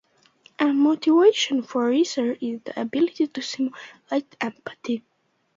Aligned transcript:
A 0.57 0.65
motivation 0.65 1.61
for 1.61 1.83
the 1.85 1.89
research 1.91 2.39
is 2.41 2.59
the 2.63 2.81
ability 2.81 3.27
to 3.27 3.39
simulate 3.39 4.35
empathy. 4.41 5.03